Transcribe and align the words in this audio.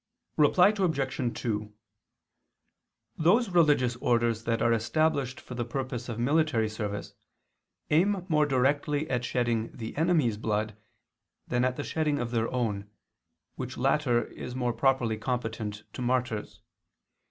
Reply 0.35 0.69
Obj. 0.75 1.39
2: 1.43 1.73
Those 3.19 3.49
religious 3.51 3.95
orders 3.97 4.45
that 4.45 4.59
are 4.59 4.73
established 4.73 5.39
for 5.39 5.53
the 5.53 5.63
purpose 5.63 6.09
of 6.09 6.17
military 6.17 6.69
service 6.69 7.13
aim 7.91 8.25
more 8.27 8.47
directly 8.47 9.07
at 9.11 9.23
shedding 9.23 9.71
the 9.71 9.95
enemy's 9.95 10.37
blood 10.37 10.75
than 11.47 11.63
at 11.63 11.75
the 11.75 11.83
shedding 11.83 12.17
of 12.17 12.31
their 12.31 12.51
own, 12.51 12.89
which 13.57 13.77
latter 13.77 14.23
is 14.25 14.55
more 14.55 14.73
properly 14.73 15.17
competent 15.17 15.83
to 15.93 16.01
martyrs. 16.01 16.61